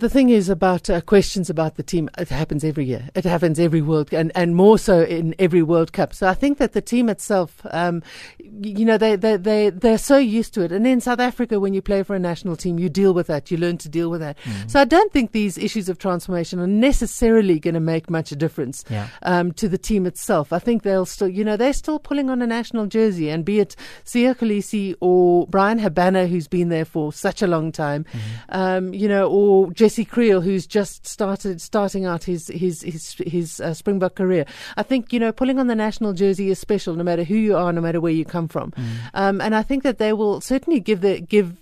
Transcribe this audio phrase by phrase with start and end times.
[0.00, 2.08] The thing is about uh, questions about the team.
[2.16, 3.10] It happens every year.
[3.14, 6.14] It happens every World, and and more so in every World Cup.
[6.14, 8.02] So I think that the team itself, um,
[8.38, 10.72] you know, they they they they're so used to it.
[10.72, 13.50] And in South Africa, when you play for a national team, you deal with that.
[13.50, 14.38] You learn to deal with that.
[14.38, 14.68] Mm-hmm.
[14.68, 18.36] So I don't think these issues of transformation are necessarily going to make much a
[18.36, 19.08] difference yeah.
[19.22, 20.50] um, to the team itself.
[20.50, 23.60] I think they'll still, you know, they're still pulling on a national jersey, and be
[23.60, 23.76] it
[24.06, 28.18] Siya Kolisi or Bryan Habana, who's been there for such a long time, mm-hmm.
[28.48, 33.60] um, you know, or Jesse Kriel, who's just started starting out his his his, his
[33.60, 34.44] uh, Springbok career.
[34.76, 37.56] I think you know pulling on the national jersey is special, no matter who you
[37.56, 38.72] are, no matter where you come from.
[38.72, 38.84] Mm.
[39.14, 41.56] Um, and I think that they will certainly give the give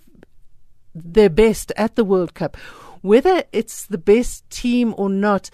[0.95, 2.57] their best at the World Cup,
[3.01, 5.49] whether it's the best team or not.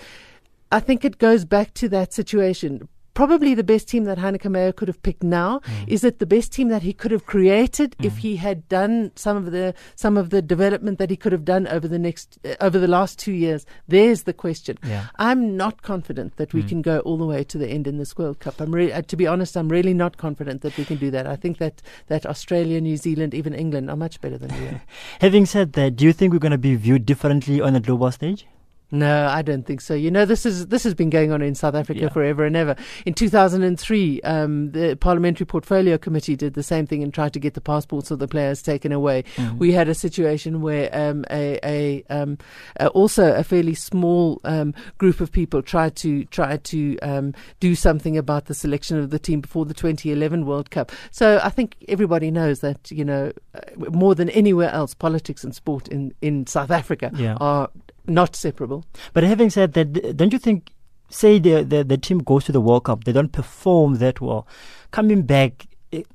[0.71, 4.71] I think it goes back to that situation probably the best team that Heyneke Meyer
[4.71, 5.59] could have picked now.
[5.59, 5.87] Mm.
[5.87, 8.05] Is it the best team that he could have created mm.
[8.05, 11.45] if he had done some of the some of the development that he could have
[11.45, 13.65] done over the next uh, over the last two years?
[13.87, 14.77] There's the question.
[14.85, 15.07] Yeah.
[15.15, 16.69] I'm not confident that we mm.
[16.69, 18.61] can go all the way to the end in this World Cup.
[18.61, 21.25] I'm re- uh, to be honest, I'm really not confident that we can do that.
[21.25, 24.81] I think that that Australia, New Zealand, even England are much better than we are.
[25.21, 28.11] Having said that, do you think we're going to be viewed differently on the global
[28.11, 28.45] stage?
[28.91, 29.93] No, I don't think so.
[29.93, 32.09] You know, this is this has been going on in South Africa yeah.
[32.09, 32.75] forever and ever.
[33.05, 37.55] In 2003, um, the Parliamentary Portfolio Committee did the same thing and tried to get
[37.55, 39.23] the passports of the players taken away.
[39.37, 39.57] Mm-hmm.
[39.57, 42.37] We had a situation where um, a, a um,
[42.79, 47.73] uh, also a fairly small um, group of people tried to try to um, do
[47.73, 50.91] something about the selection of the team before the 2011 World Cup.
[51.09, 55.55] So I think everybody knows that you know uh, more than anywhere else, politics and
[55.55, 57.37] sport in in South Africa yeah.
[57.41, 57.69] are
[58.07, 58.85] not separable.
[59.13, 60.71] But having said that, don't you think,
[61.09, 64.47] say the, the, the team goes to the World Cup, they don't perform that well,
[64.91, 65.67] coming back,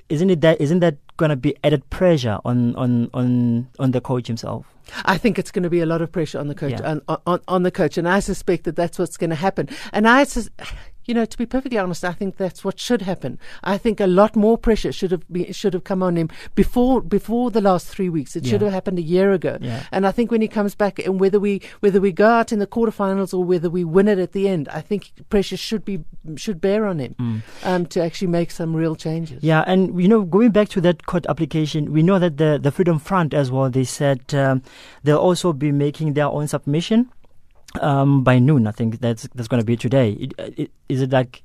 [0.09, 4.01] isn't it that isn't that going to be added pressure on, on, on, on the
[4.01, 4.67] coach himself?
[5.05, 6.91] I think it's going to be a lot of pressure on the coach, yeah.
[6.91, 9.69] on, uh, on, on the coach, and I suspect that that's what's going to happen.
[9.93, 10.51] And I, sus-
[11.11, 13.37] you know, to be perfectly honest, I think that's what should happen.
[13.65, 17.03] I think a lot more pressure should have been, should have come on him before
[17.03, 18.37] before the last three weeks.
[18.37, 18.51] It yeah.
[18.51, 19.59] should have happened a year ago.
[19.61, 19.83] Yeah.
[19.91, 22.61] And I think when he comes back, and whether we whether we go out in
[22.61, 26.05] the quarterfinals or whether we win it at the end, I think pressure should be
[26.37, 27.43] should bear on him mm.
[27.65, 29.43] um, to actually make some real changes.
[29.43, 32.71] Yeah, and you know, going back to that court application, we know that the the
[32.71, 33.69] Freedom Front as well.
[33.69, 34.63] They said um,
[35.03, 37.11] they'll also be making their own submission
[37.81, 38.67] um, by noon.
[38.67, 40.13] I think that's that's going to be today.
[40.13, 41.43] It, it, is it like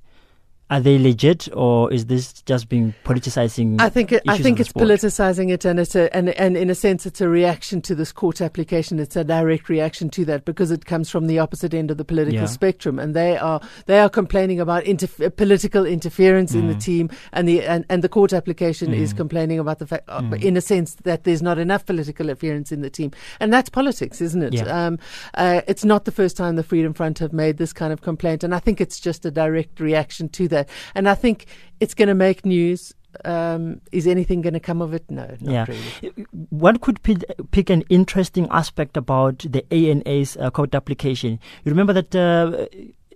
[0.71, 3.79] are they legit or is this just being politicizing?
[3.79, 6.75] I think it, I think it's politicizing it, and it's a, and and in a
[6.75, 8.99] sense it's a reaction to this court application.
[8.99, 12.05] It's a direct reaction to that because it comes from the opposite end of the
[12.05, 12.47] political yeah.
[12.47, 16.59] spectrum, and they are they are complaining about interf- political interference mm.
[16.59, 16.83] in the mm.
[16.83, 18.97] team, and the and, and the court application mm.
[18.97, 20.41] is complaining about the fact, uh, mm.
[20.41, 24.19] in a sense, that there's not enough political interference in the team, and that's politics,
[24.19, 24.53] isn't it?
[24.53, 24.63] Yeah.
[24.63, 24.97] Um,
[25.35, 28.43] uh, it's not the first time the Freedom Front have made this kind of complaint,
[28.43, 30.69] and I think it's just a direct reaction to that that.
[30.95, 31.45] And I think
[31.79, 32.93] it's going to make news.
[33.23, 35.09] Um, is anything going to come of it?
[35.09, 35.65] No, yeah.
[35.69, 36.25] Really.
[36.49, 41.39] One could pick, pick, an interesting aspect about the ANA's uh, court application.
[41.63, 42.67] You remember that uh,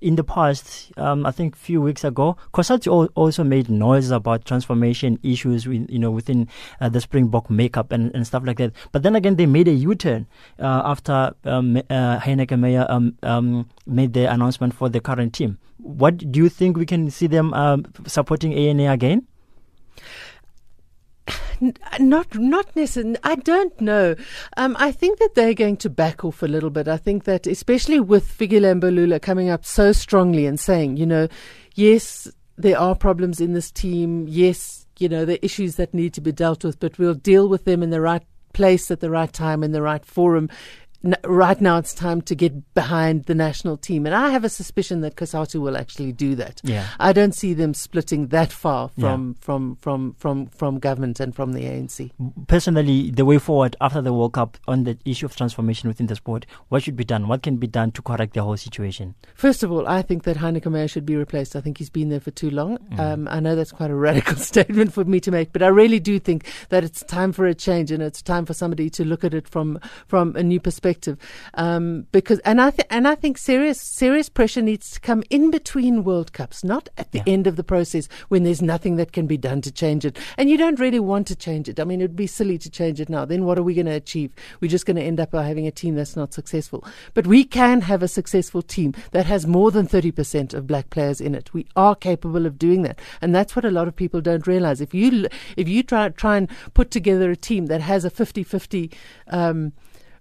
[0.01, 4.45] in the past, um, I think a few weeks ago, COSATU also made noise about
[4.45, 6.47] transformation issues, with, you know, within
[6.81, 8.73] uh, the Springbok makeup and, and stuff like that.
[8.91, 10.27] But then again, they made a U-turn
[10.59, 15.57] uh, after um, uh, Heyneke Meyer um, um, made the announcement for the current team.
[15.77, 19.27] What do you think we can see them um, supporting ANA again?
[21.99, 23.17] Not, not necessarily.
[23.23, 24.15] I don't know.
[24.57, 26.87] Um, I think that they're going to back off a little bit.
[26.87, 31.27] I think that, especially with Fikile Mbalula coming up so strongly and saying, you know,
[31.75, 34.25] yes, there are problems in this team.
[34.27, 37.47] Yes, you know, there are issues that need to be dealt with, but we'll deal
[37.47, 40.49] with them in the right place at the right time in the right forum
[41.23, 44.05] right now it's time to get behind the national team.
[44.05, 46.59] And I have a suspicion that COSATU will actually do that.
[46.63, 46.87] Yeah.
[46.99, 49.45] I don't see them splitting that far from, yeah.
[49.45, 52.11] from, from, from, from government and from the ANC.
[52.47, 56.15] Personally, the way forward after the World Cup on the issue of transformation within the
[56.15, 57.27] sport, what should be done?
[57.27, 59.15] What can be done to correct the whole situation?
[59.35, 61.55] First of all, I think that Heyneke Meyer should be replaced.
[61.55, 62.77] I think he's been there for too long.
[62.77, 62.99] Mm.
[62.99, 65.99] Um, I know that's quite a radical statement for me to make, but I really
[65.99, 69.23] do think that it's time for a change and it's time for somebody to look
[69.23, 71.17] at it from, from a new perspective perspective,
[71.55, 75.51] um, because and I th- and I think serious serious pressure needs to come in
[75.51, 77.33] between World Cups, not at the yeah.
[77.33, 80.49] end of the process when there's nothing that can be done to change it, and
[80.49, 81.79] you don't really want to change it.
[81.79, 83.25] I mean, it'd be silly to change it now.
[83.25, 84.31] Then what are we going to achieve?
[84.61, 86.83] We're just going to end up by having a team that's not successful.
[87.13, 90.89] But we can have a successful team that has more than thirty percent of black
[90.89, 91.53] players in it.
[91.53, 94.81] We are capable of doing that, and that's what a lot of people don't realize.
[94.81, 98.93] If you if you try try and put together a team that has a 50-50
[99.27, 99.73] um,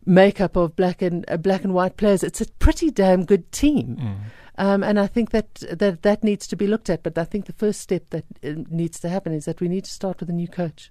[0.09, 3.97] makeup of black and uh, black and white players, it's a pretty damn good team.
[3.97, 4.17] Mm.
[4.61, 7.05] Um, and I think that, that that needs to be looked at.
[7.05, 9.85] But I think the first step that uh, needs to happen is that we need
[9.85, 10.91] to start with a new coach.